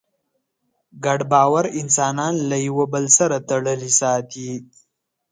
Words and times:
ګډ 1.05 1.19
باور 1.31 1.65
انسانان 1.81 2.33
له 2.49 2.57
یوه 2.67 2.85
بل 2.93 3.05
سره 3.17 3.35
تړلي 3.49 3.91
ساتي. 3.99 4.51